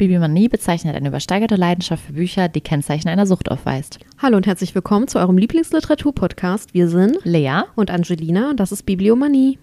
[0.00, 3.98] Bibliomanie bezeichnet eine übersteigerte Leidenschaft für Bücher, die Kennzeichen einer Sucht aufweist.
[4.16, 6.72] Hallo und herzlich willkommen zu eurem Lieblingsliteratur-Podcast.
[6.72, 9.58] Wir sind Lea und Angelina und das ist Bibliomanie.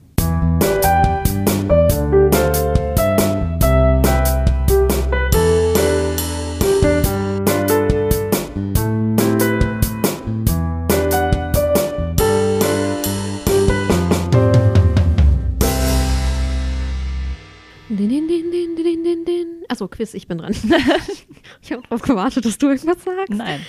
[19.87, 20.53] Achso, Quiz, ich bin dran.
[21.61, 23.29] ich habe darauf gewartet, dass du irgendwas sagst.
[23.33, 23.61] Nein.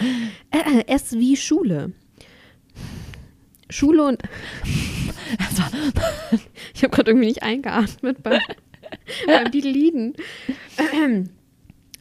[0.51, 1.93] Äh, es wie Schule.
[3.71, 4.23] Schule und.
[5.39, 5.63] Also,
[6.75, 8.41] Ich habe gerade irgendwie nicht eingeatmet beim,
[9.27, 10.15] beim die Lieden.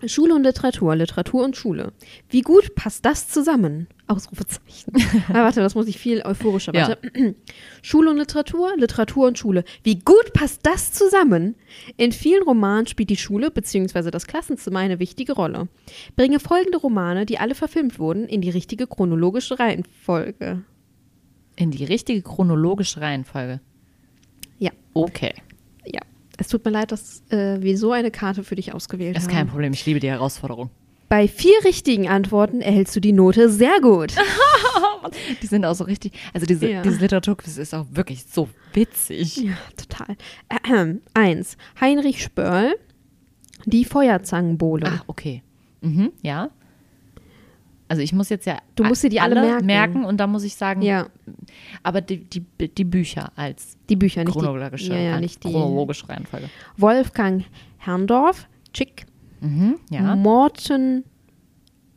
[0.05, 1.91] Schule und Literatur, Literatur und Schule.
[2.29, 3.87] Wie gut passt das zusammen?
[4.07, 4.93] Ausrufezeichen.
[5.29, 6.73] Ah, warte, das muss ich viel euphorischer.
[6.73, 6.89] Ja.
[6.89, 7.35] Warte.
[7.81, 9.63] Schule und Literatur, Literatur und Schule.
[9.83, 11.55] Wie gut passt das zusammen?
[11.97, 14.11] In vielen Romanen spielt die Schule bzw.
[14.11, 15.67] das Klassenzimmer eine wichtige Rolle.
[16.15, 20.63] Bringe folgende Romane, die alle verfilmt wurden, in die richtige chronologische Reihenfolge.
[21.55, 23.59] in die richtige chronologische Reihenfolge.
[24.59, 24.71] Ja.
[24.93, 25.33] Okay.
[26.37, 29.29] Es tut mir leid, dass äh, wir so eine Karte für dich ausgewählt Das ist
[29.29, 29.35] haben.
[29.37, 29.73] kein Problem.
[29.73, 30.69] Ich liebe die Herausforderung.
[31.09, 34.13] Bei vier richtigen Antworten erhältst du die Note sehr gut.
[35.41, 36.11] Die sind auch so richtig.
[36.33, 36.81] Also, diese, Ja.
[36.81, 39.37] diese Literaturquiz ist auch wirklich so witzig.
[39.37, 40.17] Ja, total.
[40.49, 41.01] Ahem.
[41.13, 41.55] Eins.
[41.79, 42.75] Heinrich Spörl,
[43.65, 44.87] die Feuerzangenbowle.
[44.87, 45.43] Ah, okay.
[45.81, 46.49] Mhm, ja.
[47.89, 48.57] Also, ich muss jetzt ja.
[48.75, 50.03] Du musst dir die alle merken.
[50.05, 51.07] und da muss ich sagen, Ja,
[51.83, 55.51] aber die, die, die Bücher als die Bücher, nicht chronologische, die, ja, ja, nicht die.
[55.51, 56.49] chronologische Reihenfolge.
[56.77, 57.45] Wolfgang
[57.77, 59.05] Herrndorf, Chick,
[59.39, 60.15] Mhm, ja.
[60.15, 61.03] Morton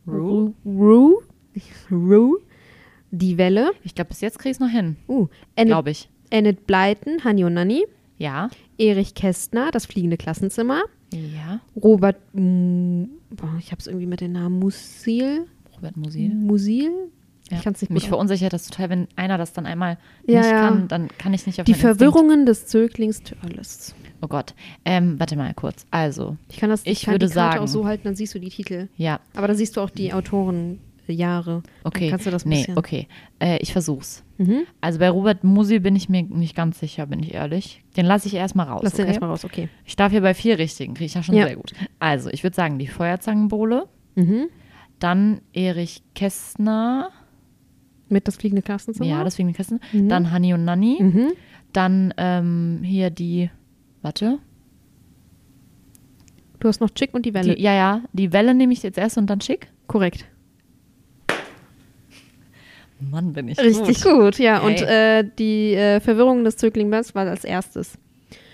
[0.07, 0.53] Rue.
[0.65, 1.15] Rue,
[1.91, 2.39] Rue,
[3.11, 6.09] Die Welle, Ich glaube, bis jetzt kriege ich es noch hin, uh, glaube ich.
[6.31, 7.85] Enid Blyton, Hani und Nanni,
[8.19, 8.51] Ja.
[8.79, 10.83] Erich Kästner, Das fliegende Klassenzimmer,
[11.13, 11.61] Ja.
[11.83, 15.47] Robert, mm, boah, ich habe es irgendwie mit dem Namen Musil,
[15.81, 16.35] Robert Musil.
[16.35, 16.91] Musil,
[17.51, 17.57] Ja.
[17.57, 20.51] ich kann es nicht Mich verunsichert das total, wenn einer das dann einmal Ja, nicht
[20.51, 20.61] ja.
[20.69, 23.95] kann, dann kann ich nicht auf Die meinen Instinkt- Verwirrungen des Zöglings Törles.
[24.21, 24.55] Oh Gott.
[24.85, 25.87] Ähm, warte mal kurz.
[25.91, 28.35] Also, Ich kann das Ich kann würde die Karte sagen- auch so halten, dann siehst
[28.35, 28.89] du die Titel.
[28.97, 31.63] ja, Aber da siehst du auch die Autorenjahre.
[31.85, 32.01] okay.
[32.05, 32.77] Dann kannst du das nee, bisschen.
[32.79, 33.09] okay.
[33.39, 34.23] Äh, ich versuch's.
[34.39, 34.63] Mhm.
[34.83, 37.83] Also bei Robert Musil bin ich mir nicht ganz sicher, bin ich ehrlich.
[37.97, 38.81] Den lasse ich erstmal raus.
[38.85, 39.09] Lass den okay?
[39.11, 39.69] erstmal raus, okay.
[39.87, 41.47] Ich darf hier bei vier richtigen, kriege ich ja schon Ja.
[41.47, 41.73] sehr gut.
[41.99, 43.87] Also, ich würde sagen, die Feuerzangenbowle,
[44.17, 44.49] Mhm.
[45.01, 47.11] Dann Erich Kästner,
[48.09, 49.09] Mit das fliegende Klassenzimmer?
[49.09, 50.09] ja, deswegen die Kästner, Mhm.
[50.09, 51.33] dann Hanni und Nanni, Mhm.
[51.73, 53.51] dann ähm, hier die,
[54.03, 54.39] warte,
[56.61, 57.55] Du hast noch Chick und die Welle.
[57.55, 59.69] die, ja, ja, die Welle nehme ich jetzt erst und dann schick.
[59.87, 60.27] Korrekt.
[63.01, 64.13] Mann, bin ich Richtig gut.
[64.13, 64.59] gut, ja.
[64.61, 64.67] Ey.
[64.67, 67.97] Und äh, die äh, Verwirrung des Zöglings war als erstes.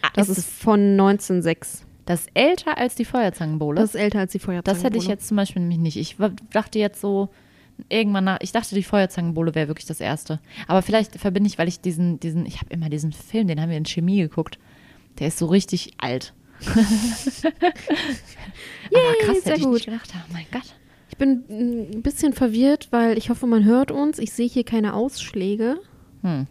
[0.03, 1.84] Ah, Das ist von 1906.
[2.06, 3.81] das ist älter als die Feuerzangenbowle.
[3.81, 4.75] Das ist älter als die Feuerzangenbowle.
[4.75, 5.97] Das hätte ich jetzt zum Beispiel nämlich nicht.
[5.97, 6.17] Ich
[6.53, 7.28] dachte jetzt so,
[7.89, 10.41] irgendwann nach, ich dachte, die Feuerzangenbowle wäre wirklich das erste.
[10.69, 13.71] Aber vielleicht verbinde ich, weil ich diesen, diesen, ich habe immer diesen Film, den haben
[13.71, 14.59] wir in Chemie geguckt.
[15.19, 16.33] Der ist so richtig alt.
[16.65, 16.72] Aber
[19.21, 19.75] krass, sehr hätte ich gut.
[19.75, 20.11] nicht gedacht.
[20.15, 20.75] Oh mein Gott.
[21.11, 24.19] Ich bin ein bisschen verwirrt, weil ich hoffe, man hört uns.
[24.19, 25.81] Ich sehe hier keine Ausschläge.
[26.22, 26.47] Hm.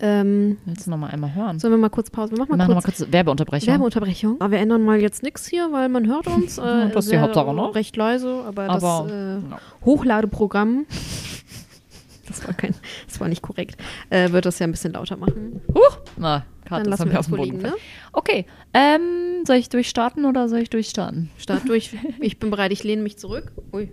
[0.00, 1.58] Ähm, Willst du noch mal einmal hören?
[1.58, 2.34] sollen wir mal kurz Pause?
[2.34, 3.68] Machen wir mal machen noch kurz mal kurz Werbeunterbrechung.
[3.68, 4.40] Werbeunterbrechung.
[4.40, 6.58] Aber wir ändern mal jetzt nichts hier, weil man hört uns.
[6.62, 7.74] Äh, Das ist die Hauptsache, ne?
[7.74, 9.56] Recht leise, aber, Aber, das äh, no.
[9.84, 10.86] Hochladeprogramm,
[12.28, 12.74] das war, kein,
[13.08, 13.76] das war nicht korrekt,
[14.10, 15.60] äh, wird das ja ein bisschen lauter machen.
[15.74, 15.98] Huch!
[16.16, 17.74] Na, gerade Dann lassen wir auf dem Boden ne?
[18.12, 21.30] Okay, ähm, soll ich durchstarten oder soll ich durchstarten?
[21.38, 21.96] Start durch.
[22.20, 23.52] Ich bin bereit, ich lehne mich zurück.
[23.72, 23.90] Ui.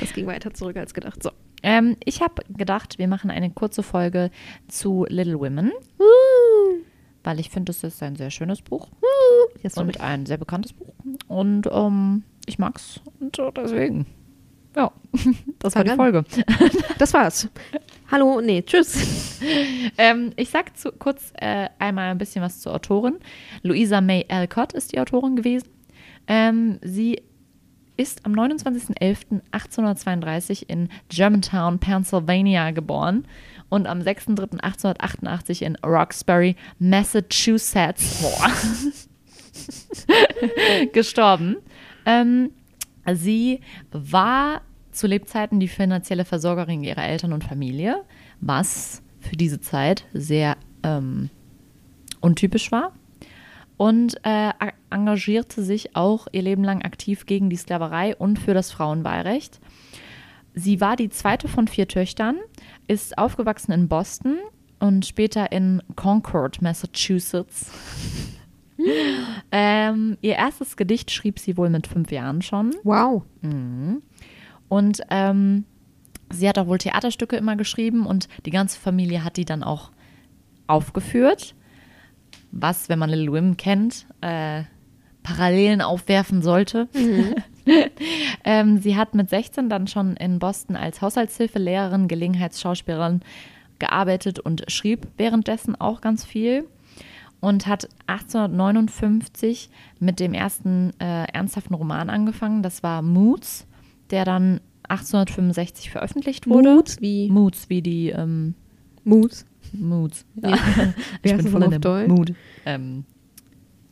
[0.00, 1.22] Das ging weiter zurück als gedacht.
[1.22, 1.30] So.
[1.64, 4.30] Ähm, ich habe gedacht, wir machen eine kurze Folge
[4.68, 5.72] zu Little Women,
[7.22, 8.88] weil ich finde, es ist ein sehr schönes Buch
[9.62, 10.92] Jetzt und ein sehr bekanntes Buch.
[11.26, 13.00] Und ähm, ich mag's.
[13.18, 14.04] Und äh, deswegen.
[14.76, 14.92] Ja,
[15.58, 16.24] das war die Folge.
[16.98, 17.48] Das war's.
[18.10, 19.40] Hallo, nee, tschüss.
[19.98, 23.18] Ähm, ich sag zu, kurz äh, einmal ein bisschen was zur Autorin.
[23.62, 25.68] Louisa May Alcott ist die Autorin gewesen.
[26.26, 27.22] Ähm, sie
[27.96, 33.24] ist am 29.11.1832 in Germantown, Pennsylvania geboren
[33.68, 38.22] und am 6.3.1888 in Roxbury, Massachusetts
[40.92, 41.56] gestorben.
[42.04, 42.50] Ähm,
[43.12, 43.60] sie
[43.92, 48.02] war zu Lebzeiten die finanzielle Versorgerin ihrer Eltern und Familie,
[48.40, 51.30] was für diese Zeit sehr ähm,
[52.20, 52.92] untypisch war.
[53.76, 54.50] Und äh,
[54.90, 59.60] engagierte sich auch ihr Leben lang aktiv gegen die Sklaverei und für das Frauenwahlrecht.
[60.54, 62.36] Sie war die zweite von vier Töchtern,
[62.86, 64.38] ist aufgewachsen in Boston
[64.78, 67.72] und später in Concord, Massachusetts.
[69.52, 72.70] ähm, ihr erstes Gedicht schrieb sie wohl mit fünf Jahren schon.
[72.84, 73.22] Wow.
[74.68, 75.64] Und ähm,
[76.30, 79.90] sie hat auch wohl Theaterstücke immer geschrieben und die ganze Familie hat die dann auch
[80.66, 81.54] aufgeführt.
[82.56, 84.62] Was, wenn man Lil Wim kennt, äh,
[85.24, 86.88] Parallelen aufwerfen sollte.
[88.44, 93.20] ähm, sie hat mit 16 dann schon in Boston als Haushaltshilfelehrerin, Gelegenheitsschauspielerin
[93.78, 96.64] gearbeitet und schrieb währenddessen auch ganz viel
[97.40, 99.68] und hat 1859
[99.98, 102.62] mit dem ersten äh, ernsthaften Roman angefangen.
[102.62, 103.66] Das war Moods,
[104.10, 106.74] der dann 1865 veröffentlicht wurde.
[106.74, 108.54] Moods wie- Moods, wie die ähm,
[109.02, 109.46] Moods.
[109.80, 110.24] Moods.
[110.42, 110.52] Ja.
[111.22, 112.08] Wie ich bin voll in dem?
[112.08, 112.34] Mood.
[112.66, 113.04] Ähm,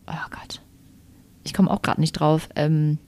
[0.06, 0.60] oh Gott.
[1.44, 2.48] Ich komme auch gerade nicht drauf.
[2.56, 2.98] Ähm,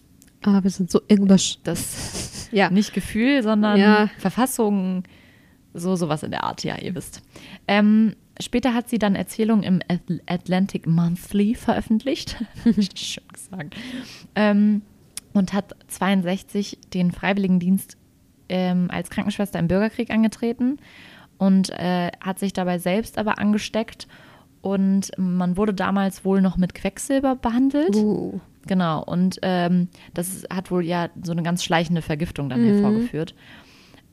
[0.47, 1.59] Ah, wir sind so Englisch.
[1.65, 2.69] das Ja.
[2.71, 4.11] nicht Gefühl, sondern Ja.
[4.19, 5.05] Verfassung,
[5.73, 7.23] so sowas in der Art, ja, ihr wisst.
[7.67, 12.37] Ähm, später hat sie dann Erzählungen im Atl- Atlantic Monthly veröffentlicht.
[12.95, 13.75] Schön gesagt.
[14.35, 14.83] Ähm,
[15.33, 17.97] und hat 62 den Freiwilligendienst
[18.51, 20.77] ähm, als Krankenschwester im Bürgerkrieg angetreten
[21.39, 24.07] und äh, hat sich dabei selbst aber angesteckt.
[24.63, 27.95] Und man wurde damals wohl noch mit Quecksilber behandelt.
[27.97, 28.41] Uh.
[28.67, 33.35] Genau, und ähm, das hat wohl ja so eine ganz schleichende Vergiftung dann hervorgeführt.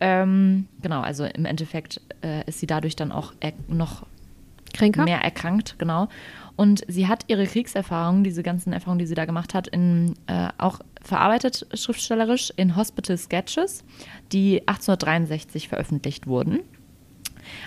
[0.02, 3.34] Ähm, genau, also im Endeffekt äh, ist sie dadurch dann auch
[3.68, 4.06] noch
[4.74, 5.04] Kränker?
[5.04, 6.08] mehr erkrankt, genau.
[6.56, 10.50] Und sie hat ihre Kriegserfahrungen, diese ganzen Erfahrungen, die sie da gemacht hat, in, äh,
[10.58, 13.84] auch verarbeitet schriftstellerisch in Hospital Sketches,
[14.32, 16.60] die 1863 veröffentlicht wurden.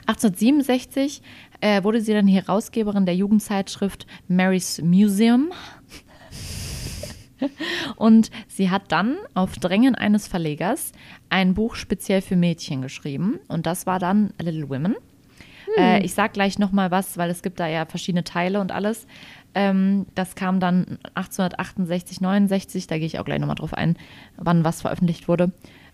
[0.07, 1.23] 1867
[1.61, 5.53] äh, wurde sie dann Herausgeberin der Jugendzeitschrift Mary's Museum.
[7.97, 10.93] Und sie hat dann auf Drängen eines Verlegers
[11.29, 13.39] ein Buch speziell für Mädchen geschrieben.
[13.49, 14.97] Und das war dann Little Women.
[15.77, 19.07] Äh, ich sag gleich nochmal was, weil es gibt da ja verschiedene Teile und alles.
[19.55, 23.97] Ähm, das kam dann 1868, 69, da gehe ich auch gleich nochmal drauf ein,
[24.37, 25.53] wann was veröffentlicht wurde.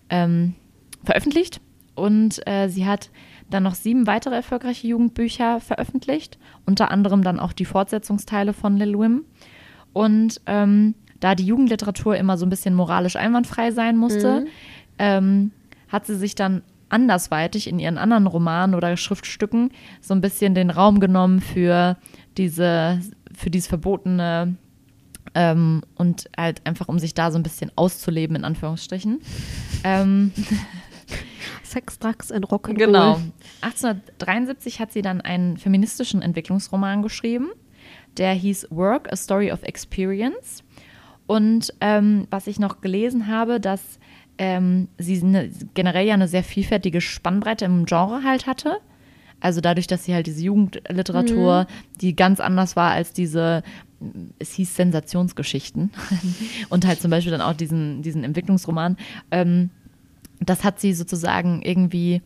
[0.09, 0.55] Ähm,
[1.03, 1.61] veröffentlicht.
[1.95, 3.09] Und äh, sie hat
[3.51, 8.97] dann noch sieben weitere erfolgreiche Jugendbücher veröffentlicht, unter anderem dann auch die Fortsetzungsteile von Lil
[8.97, 9.25] Wim.
[9.93, 14.47] Und ähm, da die Jugendliteratur immer so ein bisschen moralisch einwandfrei sein musste,
[14.97, 15.51] ähm,
[15.87, 19.71] hat sie sich dann andersweitig in ihren anderen Romanen oder Schriftstücken
[20.01, 21.97] so ein bisschen den Raum genommen für
[22.37, 22.99] diese,
[23.33, 24.55] für dieses verbotene
[25.33, 29.21] ähm, und halt einfach, um sich da so ein bisschen auszuleben, in Anführungsstrichen.
[29.83, 30.31] Ähm,
[31.63, 32.77] Sex, Drugs and Rock'n'Roll.
[32.77, 33.19] Genau.
[33.61, 37.49] 1873 hat sie dann einen feministischen Entwicklungsroman geschrieben,
[38.17, 40.63] der hieß Work, A Story of Experience.
[41.27, 43.99] Und ähm, was ich noch gelesen habe, dass
[44.37, 48.79] ähm, sie eine, generell ja eine sehr vielfältige Spannbreite im Genre halt hatte.
[49.39, 51.67] Also dadurch, dass sie halt diese Jugendliteratur,
[51.99, 53.63] die ganz anders war als diese,
[54.39, 55.91] es hieß Sensationsgeschichten
[56.69, 58.97] und halt zum Beispiel dann auch diesen, diesen Entwicklungsroman,
[59.31, 59.71] ähm,
[60.41, 62.21] das hat sie sozusagen irgendwie,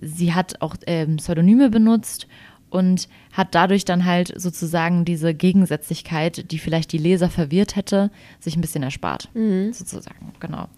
[0.00, 2.26] sie hat auch ähm, Pseudonyme benutzt
[2.70, 8.10] und hat dadurch dann halt sozusagen diese Gegensätzlichkeit, die vielleicht die Leser verwirrt hätte,
[8.40, 9.28] sich ein bisschen erspart.
[9.72, 10.68] Sozusagen, genau.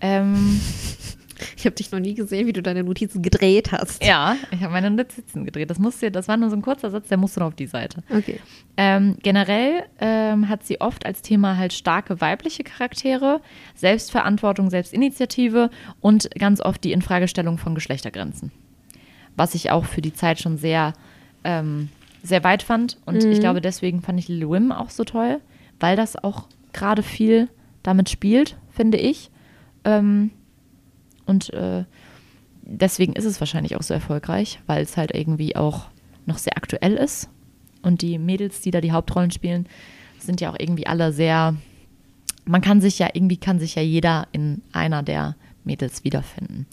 [0.00, 0.60] Ähm,
[1.56, 4.02] Ich habe dich noch nie gesehen, wie du deine Notizen gedreht hast.
[4.04, 5.70] ja, ich habe meine Notizen gedreht.
[5.70, 8.02] Das musste, das war nur so ein kurzer Satz, der musste noch auf die Seite.
[8.10, 8.40] Okay.
[8.76, 13.40] Ähm, generell ähm, hat sie oft als Thema halt starke weibliche Charaktere,
[13.74, 15.70] Selbstverantwortung, Selbstinitiative
[16.00, 18.52] und ganz oft die Infragestellung von Geschlechtergrenzen.
[19.36, 20.94] Was ich auch für die Zeit schon sehr,
[21.44, 21.90] ähm,
[22.22, 22.98] sehr weit fand.
[23.04, 25.40] Und ich glaube, deswegen fand ich Lil Wim auch so toll,
[25.78, 27.48] weil das auch gerade viel
[27.82, 29.30] damit spielt, finde ich.
[29.84, 30.30] Ähm,
[31.26, 31.84] und äh,
[32.62, 35.86] deswegen ist es wahrscheinlich auch so erfolgreich, weil es halt irgendwie auch
[36.24, 37.28] noch sehr aktuell ist.
[37.82, 39.68] Und die Mädels, die da die Hauptrollen spielen,
[40.18, 41.54] sind ja auch irgendwie alle sehr.
[42.44, 46.66] Man kann sich ja, irgendwie kann sich ja jeder in einer der Mädels wiederfinden.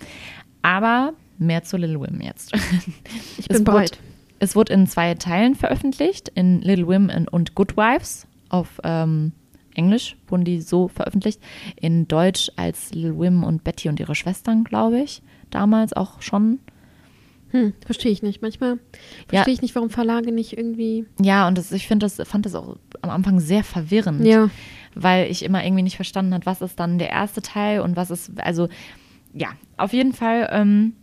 [0.62, 2.53] Aber mehr zu Little Wim jetzt.
[3.38, 4.00] Ich Es bin wurde- bereit.
[4.39, 8.27] Es wurde in zwei Teilen veröffentlicht, in Little Women und Good Wives.
[8.50, 9.31] Auf ähm,
[9.75, 11.39] Englisch wurden die so veröffentlicht.
[11.75, 15.21] In Deutsch als Little Wim und Betty und ihre Schwestern, glaube ich.
[15.49, 16.59] Damals auch schon.
[17.51, 18.41] Hm, verstehe ich nicht.
[18.41, 18.77] Manchmal
[19.31, 19.37] Ja.
[19.43, 21.05] verstehe ich nicht, warum Verlage nicht irgendwie.
[21.21, 24.25] Ja, und das, ich finde das, fand das auch am Anfang sehr verwirrend.
[24.25, 24.49] Ja.
[24.95, 28.11] weil ich immer irgendwie nicht verstanden habe, was ist dann der erste Teil und was
[28.11, 28.69] ist, also
[29.33, 30.93] ja, auf jeden Fall ähm,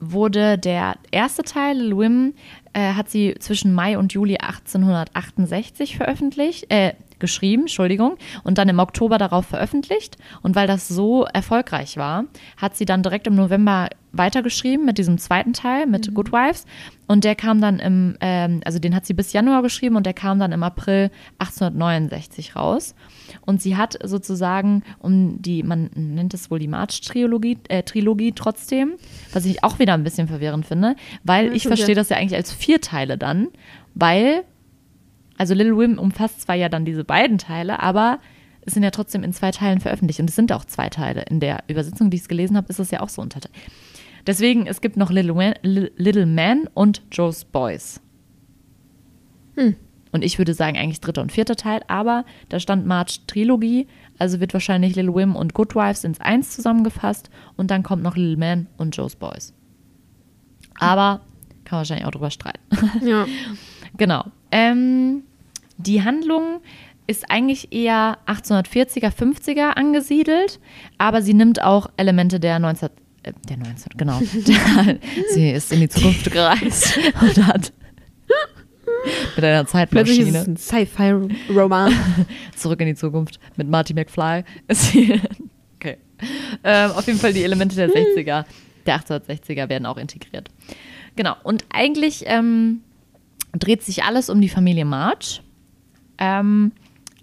[0.00, 2.34] wurde der erste Teil, Lil Wim,
[2.72, 8.78] äh, hat sie zwischen Mai und Juli 1868 veröffentlicht, äh, geschrieben, Entschuldigung, und dann im
[8.78, 10.16] Oktober darauf veröffentlicht.
[10.42, 12.24] Und weil das so erfolgreich war,
[12.56, 16.66] hat sie dann direkt im November weitergeschrieben mit diesem zweiten Teil, mit Good Wives.
[17.06, 20.14] Und der kam dann im, ähm, also den hat sie bis Januar geschrieben und der
[20.14, 22.94] kam dann im April 1869 raus.
[23.46, 28.94] Und sie hat sozusagen um die, man nennt es wohl die March-Trilogie äh, Trilogie trotzdem,
[29.32, 32.36] was ich auch wieder ein bisschen verwirrend finde, weil Ja, ich verstehe das ja eigentlich
[32.36, 33.48] als vier Teile dann,
[33.94, 34.44] weil,
[35.40, 38.18] also Little Women umfasst zwar ja dann diese beiden Teile, aber
[38.60, 41.22] es sind ja trotzdem in zwei Teilen veröffentlicht und es sind auch zwei Teile.
[41.30, 43.54] In der Übersetzung, die ich es gelesen habe, ist das ja auch so unterteilt.
[44.26, 48.02] Deswegen, es gibt noch Little, Man- Li- Little Man und Joe's Boys.
[49.56, 49.76] Hm.
[50.12, 53.86] Und ich würde sagen, eigentlich dritter und vierter Teil, aber da stand March Trilogie,
[54.18, 58.14] also wird wahrscheinlich Little Women und Good Wives ins Eins zusammengefasst und dann kommt noch
[58.16, 59.54] Little Man und Joe's Boys.
[60.78, 61.22] Aber
[61.64, 62.60] kann man wahrscheinlich auch drüber streiten.
[63.06, 63.24] Ja.
[63.96, 64.24] Genau.
[64.52, 65.24] Ähm,
[65.86, 66.60] die Handlung
[67.06, 70.60] ist eigentlich eher 1840er, 50er angesiedelt,
[70.98, 72.88] aber sie nimmt auch Elemente der 19.
[73.22, 74.20] Äh, der 19, genau.
[75.34, 77.72] Sie ist in die Zukunft gereist und hat
[79.36, 81.92] mit einer Zeitmaschine ein Sci-Fi-Roman.
[82.56, 84.44] zurück in die Zukunft mit Marty McFly.
[85.76, 85.98] Okay.
[86.62, 88.44] Ähm, auf jeden Fall die Elemente der 60er,
[88.86, 90.48] der 1860er werden auch integriert.
[91.16, 91.34] Genau.
[91.42, 92.82] Und eigentlich ähm,
[93.58, 95.42] dreht sich alles um die Familie March.
[96.20, 96.72] Ähm,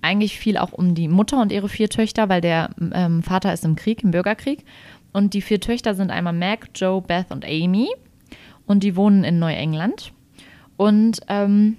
[0.02, 3.66] eigentlich viel auch um die Mutter und ihre vier Töchter, weil der ähm, Vater ist
[3.66, 4.64] im Krieg, im Bürgerkrieg.
[5.14, 7.88] Und die vier Töchter sind einmal Meg, Joe, Beth und Amy.
[8.66, 10.12] Und die wohnen in Neuengland.
[10.76, 11.78] Und ähm,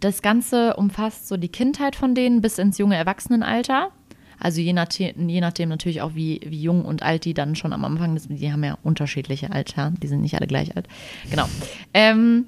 [0.00, 3.90] das Ganze umfasst so die Kindheit von denen bis ins junge Erwachsenenalter.
[4.38, 7.72] Also je, nach, je nachdem natürlich auch, wie, wie jung und alt die dann schon
[7.72, 8.38] am Anfang sind.
[8.38, 9.92] Die haben ja unterschiedliche Alter.
[10.02, 10.88] Die sind nicht alle gleich alt.
[11.30, 11.48] Genau.
[11.94, 12.46] Ähm,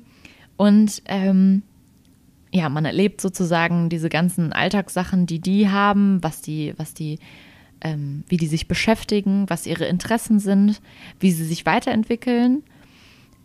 [0.57, 1.62] und ähm,
[2.52, 7.19] ja, man erlebt sozusagen diese ganzen Alltagssachen, die die haben, was die, was die,
[7.81, 10.81] ähm, wie die sich beschäftigen, was ihre Interessen sind,
[11.21, 12.62] wie sie sich weiterentwickeln.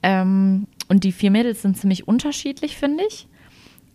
[0.01, 3.27] Ähm, und die vier Mädels sind ziemlich unterschiedlich, finde ich.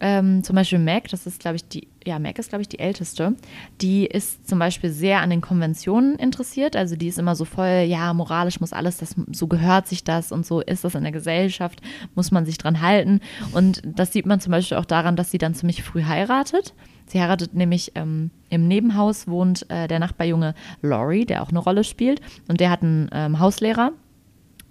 [0.00, 2.78] Ähm, zum Beispiel Meg, das ist, glaube ich, die, ja, Meg ist, glaube ich, die
[2.78, 3.34] älteste.
[3.80, 6.76] Die ist zum Beispiel sehr an den Konventionen interessiert.
[6.76, 10.30] Also die ist immer so voll, ja, moralisch muss alles, das, so gehört sich das
[10.30, 11.80] und so ist das in der Gesellschaft,
[12.14, 13.20] muss man sich dran halten.
[13.52, 16.74] Und das sieht man zum Beispiel auch daran, dass sie dann ziemlich früh heiratet.
[17.06, 21.82] Sie heiratet nämlich ähm, im Nebenhaus, wohnt äh, der Nachbarjunge Laurie, der auch eine Rolle
[21.82, 22.20] spielt.
[22.48, 23.92] Und der hat einen ähm, Hauslehrer.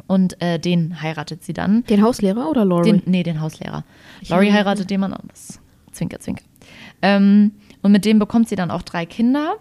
[0.08, 1.84] Und äh, den heiratet sie dann.
[1.84, 2.92] Den Hauslehrer oder Laurie?
[2.92, 3.84] Den, nee, den Hauslehrer.
[4.30, 5.60] Laurie heiratet jemand anderes.
[5.92, 6.44] Zwinker, zwinker.
[7.02, 9.56] Ähm, und mit dem bekommt sie dann auch drei Kinder.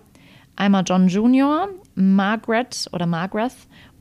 [0.54, 3.52] Einmal John Jr., Margaret oder Margaret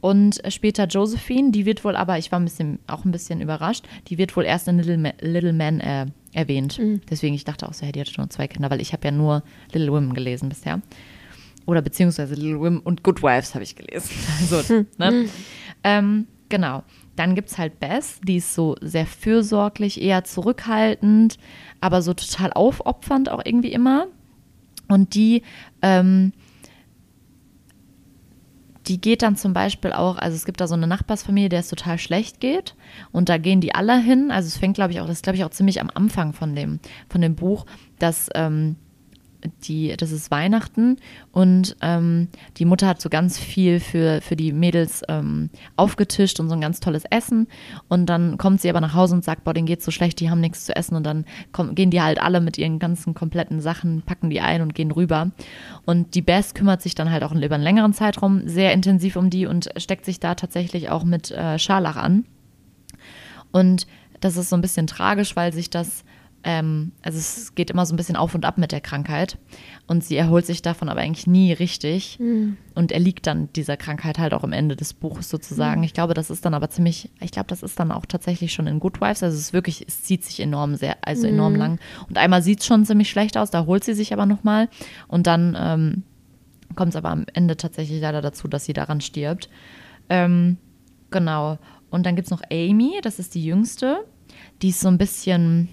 [0.01, 1.51] und später Josephine.
[1.51, 4.45] Die wird wohl aber, ich war ein bisschen, auch ein bisschen überrascht, die wird wohl
[4.45, 6.79] erst in Little, Ma Little Man äh, erwähnt.
[7.09, 9.11] Deswegen, ich dachte auch so, hey, die hatte nur zwei Kinder, weil ich habe ja
[9.11, 10.81] nur Little Women gelesen bisher.
[11.65, 14.11] Oder beziehungsweise Little Women und Good Wives habe ich gelesen.
[14.39, 15.27] Also, ne?
[15.83, 16.83] Ähm, genau.
[17.17, 21.38] Dann gibt es halt Beth, die ist so sehr fürsorglich, eher zurückhaltend,
[21.81, 24.07] aber so total aufopfernd auch irgendwie immer.
[24.88, 25.41] Und die,
[25.81, 26.31] ähm,
[28.88, 31.69] die geht dann zum Beispiel auch, also es gibt da so eine Nachbarsfamilie, der es
[31.69, 32.75] total schlecht geht.
[33.12, 34.31] Und da gehen die alle hin.
[34.31, 36.55] Also es fängt, glaube ich, auch, das ist, glaube ich, auch ziemlich am Anfang von
[36.55, 37.65] dem, von dem Buch,
[38.00, 38.77] dass ähm,
[39.63, 40.97] die, das ist Weihnachten
[41.31, 46.49] und ähm, die Mutter hat so ganz viel für, für die Mädels ähm, aufgetischt und
[46.49, 47.47] so ein ganz tolles Essen.
[47.87, 50.29] Und dann kommt sie aber nach Hause und sagt, boah, denen geht's so schlecht, die
[50.29, 50.95] haben nichts zu essen.
[50.95, 54.61] Und dann kommen, gehen die halt alle mit ihren ganzen kompletten Sachen, packen die ein
[54.61, 55.31] und gehen rüber.
[55.85, 59.29] Und die Bess kümmert sich dann halt auch über einen längeren Zeitraum sehr intensiv um
[59.29, 62.25] die und steckt sich da tatsächlich auch mit äh, Scharlach an.
[63.51, 63.87] Und
[64.19, 66.03] das ist so ein bisschen tragisch, weil sich das,
[66.47, 69.39] ähm, also es geht immer so ein bisschen auf und ab mit der Krankheit.
[69.87, 72.19] Und sie erholt sich davon aber eigentlich nie richtig.
[72.75, 75.81] Und erliegt dann dieser Krankheit halt auch am Ende des Buches sozusagen.
[75.81, 78.67] Ich glaube, das ist dann aber ziemlich, ich glaube, das ist dann auch tatsächlich schon
[78.67, 79.23] in Good Wives.
[79.23, 81.79] Also es ist wirklich, es zieht sich enorm sehr, also enorm lang.
[82.07, 84.69] Und einmal sieht es schon ziemlich schlecht aus, da holt sie sich aber nochmal.
[85.07, 86.03] Und dann ähm,
[86.75, 89.49] kommt es aber am Ende tatsächlich leider dazu, dass sie daran stirbt.
[90.09, 90.57] Ähm,
[91.09, 91.57] genau.
[91.89, 94.05] Und dann gibt es noch Amy, das ist die jüngste.
[94.61, 95.69] Die ist so ein bisschen,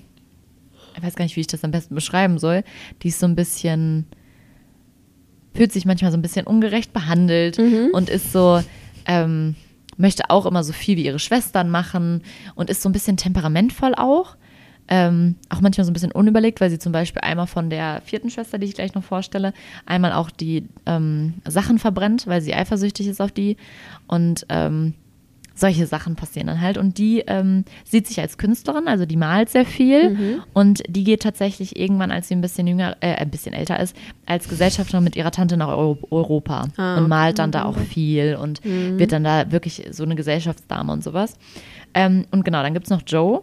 [0.96, 2.64] ich weiß gar nicht, wie ich das am besten beschreiben soll.
[3.02, 4.06] Die ist so ein bisschen,
[5.54, 7.58] fühlt sich manchmal so ein bisschen ungerecht behandelt
[7.92, 8.62] und ist so,
[9.06, 9.54] ähm,
[9.96, 12.22] möchte auch immer so viel wie ihre Schwestern machen
[12.54, 14.36] und ist so ein bisschen temperamentvoll auch.
[14.88, 18.30] Ähm, auch manchmal so ein bisschen unüberlegt, weil sie zum Beispiel einmal von der vierten
[18.30, 19.54] Schwester, die ich gleich noch vorstelle,
[19.86, 23.56] einmal auch die ähm, Sachen verbrennt, weil sie eifersüchtig ist auf die.
[24.08, 24.94] Und ähm,
[25.54, 26.78] solche Sachen passieren dann halt.
[26.78, 30.40] Und die ähm, sieht sich als Künstlerin, also die malt sehr viel.
[30.52, 33.96] Und die geht tatsächlich irgendwann, als sie ein bisschen jünger, äh, ein bisschen älter ist,
[34.26, 38.36] als Gesellschafterin mit ihrer Tante nach Euro Europa Ah, und malt dann da auch viel
[38.40, 41.36] und wird dann da wirklich so eine Gesellschaftsdame und sowas.
[41.94, 43.42] Ähm, und genau, dann gibt es noch Joe,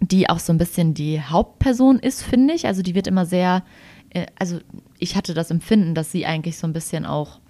[0.00, 2.66] die auch so ein bisschen die Hauptperson ist, finde ich.
[2.66, 3.62] Also die wird immer sehr,
[4.10, 4.58] äh, also
[4.98, 7.40] ich hatte das Empfinden, dass sie eigentlich so ein bisschen auch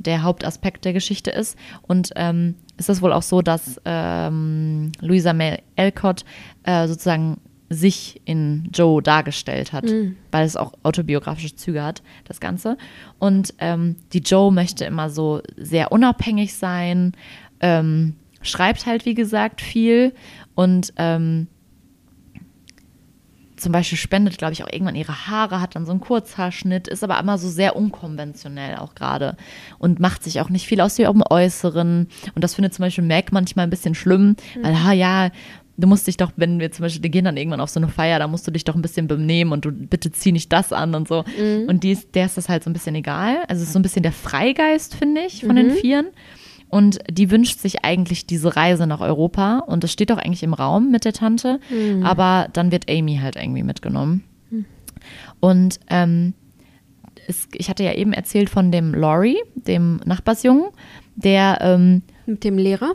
[0.00, 1.56] der Hauptaspekt der Geschichte ist.
[1.82, 6.24] Und ähm, ist es wohl auch so, dass ähm, Louisa May Alcott
[6.64, 7.38] äh, sozusagen
[7.68, 9.84] sich in Joe dargestellt hat,
[10.32, 12.76] weil es auch autobiografische Züge hat, das Ganze.
[13.20, 17.12] Und ähm, die Joe möchte immer so sehr unabhängig sein,
[17.60, 20.12] ähm, schreibt halt, wie gesagt, viel
[20.56, 21.46] und ähm,
[23.60, 27.04] zum Beispiel spendet, glaube ich, auch irgendwann ihre Haare, hat dann so einen Kurzhaarschnitt, ist
[27.04, 29.36] aber immer so sehr unkonventionell auch gerade
[29.78, 32.08] und macht sich auch nicht viel aus dem Äußeren.
[32.34, 35.30] Und das findet zum Beispiel Mac manchmal ein bisschen schlimm, weil, ha, ja,
[35.76, 37.88] du musst dich doch, wenn wir zum Beispiel, die gehen dann irgendwann auf so eine
[37.88, 40.72] Feier, da musst du dich doch ein bisschen benehmen und du bitte zieh nicht das
[40.72, 41.24] an und so.
[41.68, 43.38] Und die ist, der ist das halt so ein bisschen egal.
[43.48, 46.08] Also es ist so ein bisschen der Freigeist, finde ich, von den Vieren.
[46.70, 49.58] Und die wünscht sich eigentlich diese Reise nach Europa.
[49.58, 51.58] Und das steht auch eigentlich im Raum mit der Tante.
[52.02, 54.24] Aber dann wird Amy halt irgendwie mitgenommen.
[55.40, 56.34] Und ähm,
[57.26, 60.66] es, ich hatte ja eben erzählt von dem Laurie, dem Nachbarsjungen,
[61.16, 62.92] der ähm, Mit dem Lehrer,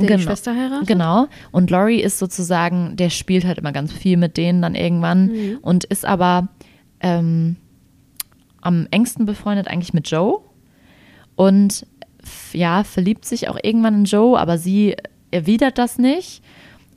[0.00, 0.16] der Genau.
[0.18, 0.88] die Schwester heiratet.
[0.88, 1.26] Genau.
[1.52, 5.84] Und Laurie ist sozusagen, der spielt halt immer ganz viel mit denen dann irgendwann und
[5.84, 6.48] ist aber
[7.00, 7.56] ähm,
[8.60, 10.40] am engsten befreundet eigentlich mit Joe.
[11.36, 11.86] Und
[12.52, 14.96] ja, verliebt sich auch irgendwann in Joe, aber sie
[15.30, 16.42] erwidert das nicht.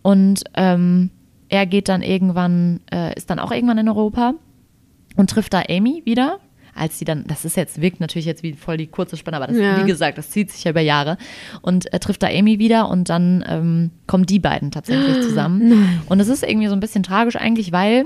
[0.02, 1.10] Und ähm,
[1.50, 4.34] er geht dann irgendwann, äh, ist dann auch irgendwann in Europa
[5.16, 6.40] und trifft da Amy wieder.
[6.76, 9.48] Als sie dann, das ist jetzt, wirkt natürlich jetzt wie voll die kurze Spanne, aber
[9.48, 9.82] das, Ja.
[9.82, 11.18] wie gesagt, das zieht sich ja über Jahre.
[11.64, 16.02] Und er trifft da Amy wieder und dann ähm, kommen die beiden tatsächlich zusammen.
[16.08, 18.06] Und es ist irgendwie so ein bisschen tragisch eigentlich, weil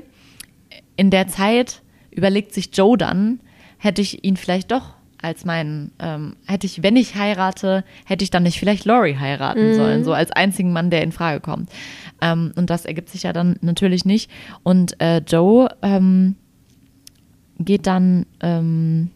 [0.95, 3.41] in der Zeit überlegt sich Joe dann,
[3.77, 8.31] hätte ich ihn vielleicht doch als meinen, ähm, hätte ich, wenn ich heirate, hätte ich
[8.31, 11.69] dann nicht vielleicht Laurie heiraten sollen, so als einzigen Mann, der in Frage kommt.
[12.21, 14.31] Ähm, und das ergibt sich ja dann natürlich nicht.
[14.63, 16.35] Und äh, Joe ähm,
[17.59, 19.11] geht dann ähm,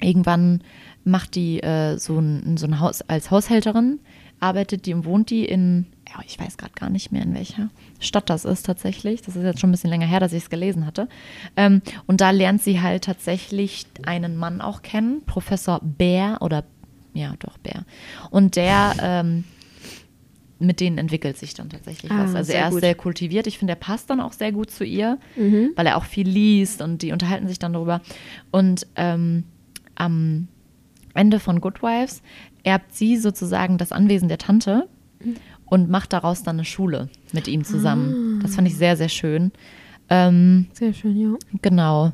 [0.00, 0.62] irgendwann,
[1.04, 4.00] macht die äh, so ein, so ein Haus als Haushälterin,
[4.40, 7.68] arbeitet die und wohnt die in, ja, ich weiß gerade gar nicht mehr, in welcher
[8.00, 9.22] Stadt das ist tatsächlich.
[9.22, 11.08] Das ist jetzt schon ein bisschen länger her, dass ich es gelesen hatte.
[11.56, 16.64] Ähm, und da lernt sie halt tatsächlich einen Mann auch kennen, Professor Bär oder
[17.14, 17.84] ja, doch Bär.
[18.30, 19.44] Und der ähm,
[20.58, 22.34] mit denen entwickelt sich dann tatsächlich Ah, was.
[22.34, 22.80] Also er ist gut.
[22.80, 23.46] sehr kultiviert.
[23.46, 25.18] Ich finde, er passt dann auch sehr gut zu ihr,
[25.76, 28.00] weil er auch viel liest und die unterhalten sich dann darüber.
[28.52, 29.44] Und ähm,
[29.96, 30.48] am
[31.14, 32.22] Ende von Good Wives
[32.62, 34.88] erbt sie sozusagen das Anwesen der Tante
[35.66, 38.40] und macht daraus dann eine Schule mit ihm zusammen.
[38.42, 39.52] Das fand ich sehr, sehr schön.
[40.08, 41.36] Ähm, Sehr schön, ja.
[41.62, 42.12] Genau.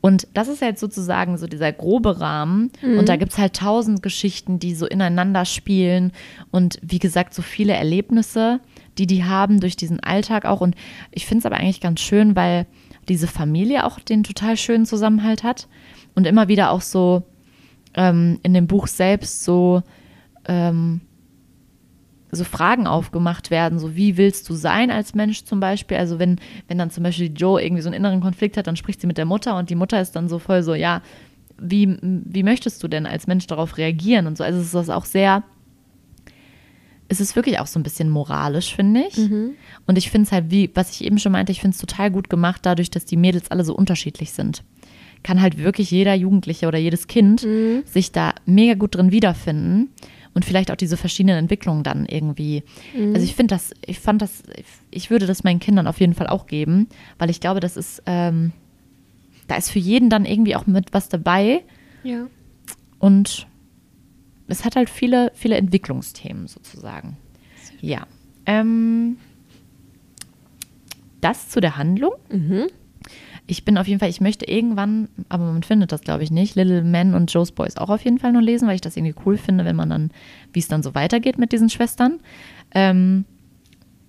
[0.00, 2.70] Und das ist jetzt sozusagen so dieser grobe Rahmen.
[2.82, 6.12] Und da gibt es halt tausend Geschichten, die so ineinander spielen.
[6.50, 8.60] Und wie gesagt, so viele Erlebnisse,
[8.96, 10.60] die die haben durch diesen Alltag auch.
[10.60, 10.74] Und
[11.10, 12.66] ich finde es aber eigentlich ganz schön, weil
[13.08, 15.68] diese Familie auch den total schönen Zusammenhalt hat.
[16.14, 17.24] Und immer wieder auch so
[17.94, 19.82] ähm, in dem Buch selbst so
[20.46, 21.00] ähm,
[22.34, 25.96] so Fragen aufgemacht werden, so wie willst du sein als Mensch zum Beispiel?
[25.96, 29.00] Also wenn, wenn dann zum Beispiel Joe irgendwie so einen inneren Konflikt hat, dann spricht
[29.00, 31.02] sie mit der Mutter und die Mutter ist dann so voll so, ja,
[31.58, 34.44] wie, wie möchtest du denn als Mensch darauf reagieren und so?
[34.44, 35.44] Also es ist das auch sehr,
[37.08, 39.16] es ist wirklich auch so ein bisschen moralisch, finde ich.
[39.86, 42.10] Und ich finde es halt, wie, was ich eben schon meinte, ich finde es total
[42.10, 44.64] gut gemacht, dadurch, dass die Mädels alle so unterschiedlich sind.
[45.22, 47.46] Kann halt wirklich jeder Jugendliche oder jedes Kind
[47.86, 49.90] sich da mega gut drin wiederfinden
[50.34, 52.62] und vielleicht auch diese verschiedenen Entwicklungen dann irgendwie.
[53.14, 54.42] Also ich finde das, ich fand das,
[54.90, 58.02] ich würde das meinen Kindern auf jeden Fall auch geben, weil ich glaube, das ist,
[58.06, 58.52] ähm,
[59.46, 61.62] da ist für jeden dann irgendwie auch mit was dabei
[62.02, 62.26] Ja.
[62.98, 63.46] und
[64.48, 67.16] es hat halt viele, viele Entwicklungsthemen sozusagen.
[67.80, 68.06] Ja.
[68.46, 69.16] Ähm,
[71.20, 72.12] das zu der Handlung.
[73.46, 76.54] Ich bin auf jeden Fall, ich möchte irgendwann, aber man findet das glaube ich nicht,
[76.54, 79.14] Little Men und Joe's Boys auch auf jeden Fall noch lesen, weil ich das irgendwie
[79.26, 80.10] cool finde, wenn man dann,
[80.52, 82.20] wie es dann so weitergeht mit diesen Schwestern.
[82.74, 83.26] Ähm,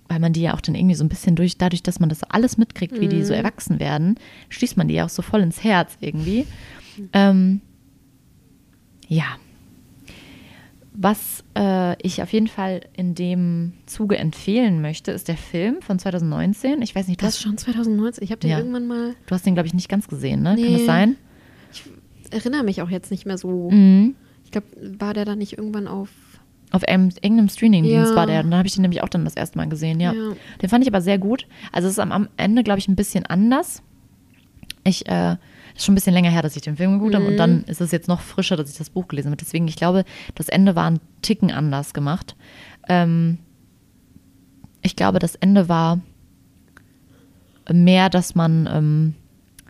[0.08, 2.22] weil man die ja auch dann irgendwie so ein bisschen durch, dadurch, dass man das
[2.22, 4.16] alles mitkriegt, wie die so erwachsen werden,
[4.50, 6.46] schließt man die ja auch so voll ins Herz irgendwie.
[7.12, 7.60] Ähm,
[9.08, 9.24] ja.
[10.98, 15.98] Was äh, ich auf jeden Fall in dem Zuge empfehlen möchte, ist der Film von
[15.98, 16.80] 2019.
[16.80, 18.24] Ich weiß nicht, du Das ist schon 2019.
[18.24, 18.58] Ich habe den Ja.
[18.58, 20.54] irgendwann mal, du hast den, glaube ich, nicht ganz gesehen, ne?
[20.54, 20.76] Kann Nee.
[20.78, 21.16] das sein?
[22.30, 23.70] erinnere mich auch jetzt nicht mehr so.
[23.70, 24.16] Mhm.
[24.44, 24.66] Ich glaube,
[24.98, 26.08] war der dann nicht irgendwann auf.
[26.72, 28.16] Auf einem, irgendeinem Streaming-Dienst Ja.
[28.16, 28.40] war der.
[28.42, 30.12] Und dann habe ich den nämlich auch dann das erste Mal gesehen, ja.
[30.12, 30.32] Ja.
[30.60, 31.46] Den fand ich aber sehr gut.
[31.72, 33.82] Also es ist am, am Ende, glaube ich, ein bisschen anders.
[34.82, 35.36] Ich, äh,
[35.76, 37.26] ist schon ein bisschen länger her, dass ich den Film geguckt habe.
[37.26, 39.36] Und dann ist es jetzt noch frischer, dass ich das Buch gelesen habe.
[39.36, 42.34] Deswegen, ich glaube, das Ende war ein Ticken anders gemacht.
[42.88, 43.38] Ähm,
[44.82, 46.00] ich glaube, das Ende war
[47.72, 49.14] mehr, dass man ähm,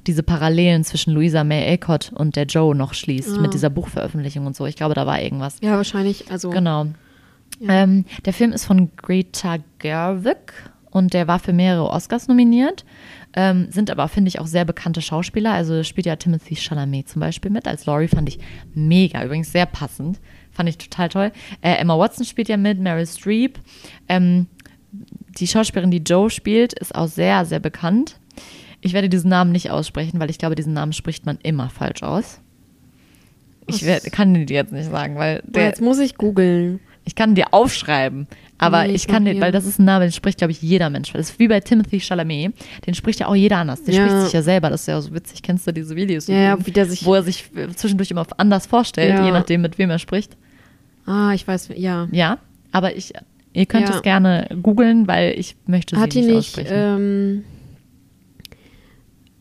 [0.07, 3.41] diese Parallelen zwischen Louisa May Alcott und der Joe noch schließt Ah.
[3.41, 4.67] mit dieser Buchveröffentlichung und so.
[4.67, 5.59] Ich glaube, da war irgendwas.
[5.63, 6.31] Ja, wahrscheinlich.
[6.31, 6.87] Also, Genau.
[7.67, 10.53] Ähm, der Film ist von Greta Gerwig
[10.91, 12.85] und der war für mehrere Oscars nominiert.
[13.39, 15.53] Ähm, sind aber, finde ich, auch sehr bekannte Schauspieler.
[15.53, 17.69] Also spielt ja Timothy Chalamet zum Beispiel mit.
[17.69, 18.39] Als Laurie fand ich
[18.75, 20.19] mega, übrigens sehr passend.
[20.51, 21.33] Fand ich total toll.
[21.61, 23.59] Äh, Emma Watson spielt ja mit, Meryl Streep.
[24.09, 24.47] Ähm,
[25.39, 28.19] die Schauspielerin, die Joe spielt, ist auch sehr, sehr bekannt.
[28.81, 32.03] Ich werde diesen Namen nicht aussprechen, weil ich glaube, diesen Namen spricht man immer falsch
[32.03, 32.41] aus.
[33.67, 36.81] Ich werd, kann den dir jetzt nicht sagen, weil der, jetzt muss ich googeln.
[37.07, 38.27] Ich kann dir aufschreiben,
[38.59, 40.91] aber Nee, ich kann dir, weil das ist ein Name, den spricht, glaube ich, jeder
[40.91, 41.13] Mensch.
[41.13, 42.53] Das ist wie bei Timothy Chalamet,
[42.87, 43.83] den spricht ja auch jeder anders.
[43.85, 44.07] Der Ja.
[44.07, 45.43] spricht sich ja selber, das ist ja so witzig.
[45.43, 46.27] Kennst du diese Videos?
[46.27, 49.79] Ja, wie der sich- Wo er sich äh, zwischendurch immer anders vorstellt, je nachdem, mit
[49.79, 50.37] wem er spricht.
[51.07, 52.09] Ah, ich weiß, ja.
[52.11, 52.39] Ja,
[52.73, 53.13] aber ich,
[53.53, 56.73] ihr könnt es gerne googeln, weil ich möchte sie Hat nicht, nicht, aussprechen.
[56.73, 57.45] ähm,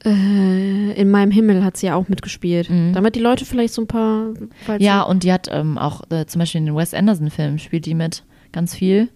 [0.06, 2.70] äh, in meinem Himmel hat sie ja auch mitgespielt.
[2.94, 4.28] Damit die Leute vielleicht so ein paar.
[4.28, 4.50] Mhm.
[4.80, 7.96] ja, und die hat ähm, auch äh, zum Beispiel in den Wes Anderson-Filmen spielt die
[7.96, 9.10] mit ganz viel.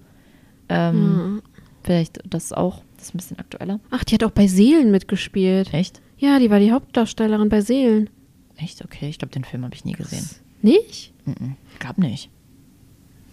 [0.70, 1.42] Ähm,
[1.84, 3.80] Vielleicht das auch, das ist ein bisschen aktueller.
[3.90, 5.74] Ach, die hat auch bei Seelen mitgespielt.
[5.74, 6.02] Echt?
[6.18, 8.10] Ja, die war die Hauptdarstellerin bei Seelen.
[8.58, 8.84] Echt?
[8.84, 10.28] Okay, ich glaube, den Film habe ich nie gesehen.
[10.62, 11.14] Nicht?
[11.26, 11.56] Mhm.
[11.80, 12.30] Gab nicht.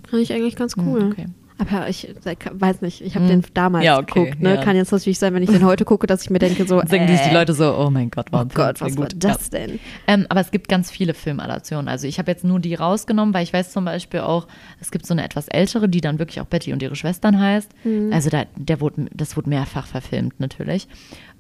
[0.09, 1.03] Fand ich eigentlich ganz cool.
[1.03, 1.27] Hm, okay.
[1.59, 3.43] Aber ich äh, weiß nicht, ich habe Hm.
[3.43, 4.43] den damals Ja, okay, geguckt.
[4.43, 4.57] Ne?
[4.57, 4.63] ja.
[4.63, 6.81] Kann jetzt natürlich sein, wenn ich den heute gucke, dass ich mir denke, so.
[6.87, 9.51] Singen die, die äh, Leute so, oh mein Gott, war Oh Gott, was war das
[9.51, 9.79] denn?
[10.07, 11.89] Ähm, aber es gibt ganz viele Filmadaptionen.
[11.89, 14.47] Also ich habe jetzt nur die rausgenommen, weil ich weiß zum Beispiel auch,
[14.81, 17.71] es gibt so eine etwas ältere, die dann wirklich auch Betty und ihre Schwestern heißt.
[18.13, 20.89] Also da, der wurde, das wurde mehrfach verfilmt natürlich.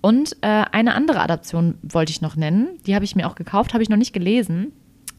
[0.00, 2.68] Und äh, eine andere Adaption wollte ich noch nennen.
[2.86, 4.72] Die habe ich mir auch gekauft, habe ich noch nicht gelesen.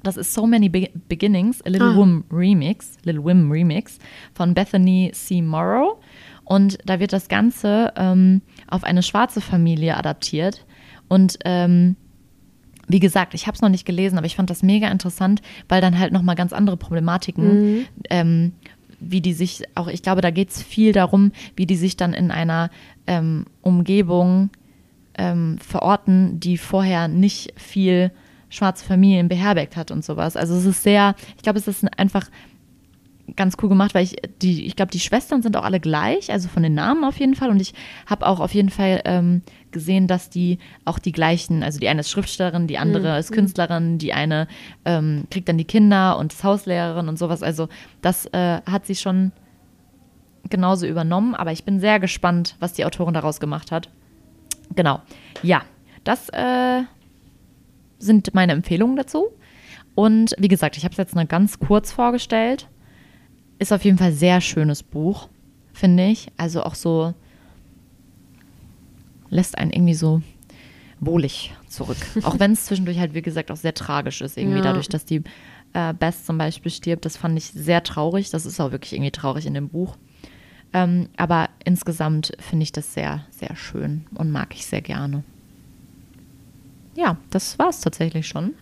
[0.03, 1.97] Das ist So Many Be Beginnings, a Little Ah.
[1.97, 3.99] Wim Remix, Little Wim Remix
[4.33, 5.41] von Bethany C.
[5.41, 5.97] Morrow.
[6.45, 10.65] Und da wird das Ganze ähm, auf eine schwarze Familie adaptiert.
[11.09, 11.95] Und ähm,
[12.87, 15.81] wie gesagt, ich habe es noch nicht gelesen, aber ich fand das mega interessant, weil
[15.81, 18.53] dann halt nochmal ganz andere Problematiken, ähm,
[18.99, 22.13] wie die sich, auch ich glaube, da geht es viel darum, wie die sich dann
[22.13, 22.69] in einer
[23.05, 24.49] ähm, Umgebung
[25.17, 28.11] ähm, verorten, die vorher nicht viel
[28.49, 30.35] schwarze Familien beherbergt hat und sowas.
[30.37, 32.29] Also es ist sehr, ich glaube, es ist einfach
[33.35, 36.47] ganz cool gemacht, weil ich die, ich glaube, die Schwestern sind auch alle gleich, also
[36.47, 37.49] von den Namen auf jeden Fall.
[37.49, 37.73] Und ich
[38.05, 42.01] habe auch auf jeden Fall ähm, gesehen, dass die auch die gleichen, also die eine
[42.01, 44.47] ist Schriftstellerin, die andere ist Künstlerin, die eine
[44.85, 47.43] ähm, kriegt dann die Kinder und ist Hauslehrerin und sowas.
[47.43, 47.67] Also
[48.01, 49.33] das äh, hat sie schon
[50.49, 53.89] genauso übernommen, aber ich bin sehr gespannt, was die Autorin daraus gemacht hat.
[54.75, 55.01] Genau.
[55.43, 55.63] Ja,
[56.05, 56.83] das äh,
[57.99, 59.27] sind meine Empfehlungen dazu.
[59.95, 62.67] Und wie gesagt, ich habe es jetzt nur ganz kurz vorgestellt.
[63.59, 65.29] Ist auf jeden Fall sehr schönes Buch,
[65.73, 66.27] finde ich.
[66.37, 67.13] Also auch so
[69.29, 70.21] lässt einen irgendwie so
[70.99, 71.97] wohlig zurück.
[72.23, 74.63] auch wenn es zwischendurch halt, wie gesagt, auch sehr tragisch ist, irgendwie Ja.
[74.63, 75.23] dadurch, dass die
[75.73, 77.05] äh, Bess zum Beispiel stirbt.
[77.05, 78.29] Das fand ich sehr traurig.
[78.29, 79.95] Das ist auch wirklich irgendwie traurig in dem Buch.
[80.73, 85.23] Ähm, aber insgesamt finde ich das sehr, sehr schön und mag ich sehr gerne.
[86.97, 88.55] Ja, das war es tatsächlich schon.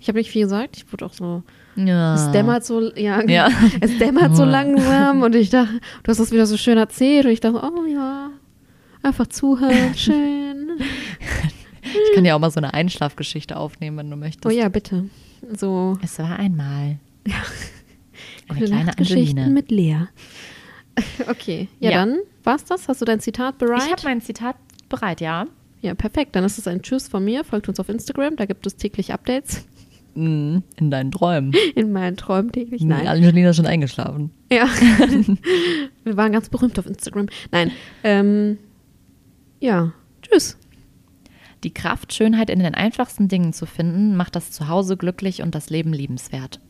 [0.00, 0.76] Ich habe nicht viel gesagt.
[0.76, 1.42] Ich wurde auch so.
[1.76, 2.14] Ja.
[2.14, 3.48] Es dämmert so, ja, Ja.
[3.80, 7.30] es dämmert so langsam und ich dachte, du hast das wieder so schön erzählt und
[7.30, 8.30] ich dachte, oh ja,
[9.02, 10.70] einfach zuhören, schön.
[11.82, 14.44] Ich kann ja auch mal so eine Einschlafgeschichte aufnehmen, wenn du möchtest.
[14.44, 15.08] Oh ja, bitte.
[15.56, 16.98] So Es war einmal.
[18.48, 19.46] Eine gute kleine Angelina.
[19.46, 20.08] mit Lea.
[21.28, 21.96] Okay, ja, Ja.
[21.98, 22.88] dann war's das.
[22.88, 23.82] Hast du dein Zitat bereit?
[23.86, 24.56] Ich habe mein Zitat
[24.88, 25.46] bereit, ja.
[25.80, 26.34] Ja, perfekt.
[26.36, 27.44] Dann ist es ein Tschüss von mir.
[27.44, 29.66] Folgt uns auf Instagram, da gibt es täglich Updates.
[30.14, 31.52] Mm, In deinen Träumen.
[31.74, 32.82] In meinen Träumen täglich.
[32.82, 33.06] Nein.
[33.06, 34.30] Angelina ist schon eingeschlafen.
[34.50, 34.66] Ja.
[36.04, 37.26] Wir waren ganz berühmt auf Instagram.
[37.52, 37.70] Nein.
[38.02, 38.58] Ähm,
[39.60, 39.92] ja.
[40.22, 40.56] Tschüss.
[41.64, 45.70] Die Kraft, Schönheit in den einfachsten Dingen zu finden, macht das Zuhause glücklich und das
[45.70, 46.60] Leben liebenswert.